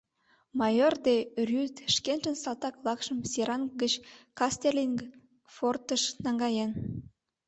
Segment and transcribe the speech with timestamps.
[0.59, 1.15] Майор де
[1.49, 3.93] Рюйт шкенжын салтак-влакшым Серанг гыч
[4.37, 4.99] Кастеллинг
[5.55, 6.71] фортыш наҥгаен.